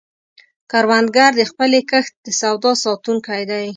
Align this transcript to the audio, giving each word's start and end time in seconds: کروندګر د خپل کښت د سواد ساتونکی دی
کروندګر 0.71 1.31
د 1.39 1.41
خپل 1.49 1.71
کښت 1.91 2.13
د 2.25 2.27
سواد 2.39 2.65
ساتونکی 2.83 3.41
دی 3.51 3.67